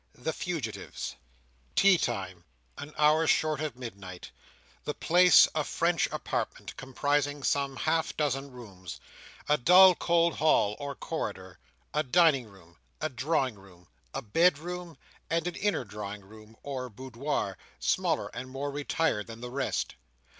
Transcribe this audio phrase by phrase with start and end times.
[0.15, 1.15] The Fugitives
[1.75, 2.43] Tea time,
[2.75, 4.31] an hour short of midnight;
[4.83, 11.59] the place, a French apartment, comprising some half dozen rooms;—a dull cold hall or corridor,
[11.93, 14.97] a dining room, a drawing room, a bed room,
[15.29, 19.93] and an inner drawingroom, or boudoir, smaller and more retired than the rest.